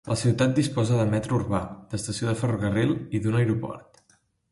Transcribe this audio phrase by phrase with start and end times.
[0.09, 1.59] La ciutat disposa de metro urbà,
[1.91, 4.01] d'estació de ferrocarril i d'un aeroport.